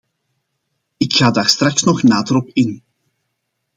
Ik 0.97 1.15
ga 1.15 1.31
daar 1.31 1.47
straks 1.47 1.83
nog 1.83 2.03
nader 2.03 2.35
op 2.35 2.49
in. 2.53 2.83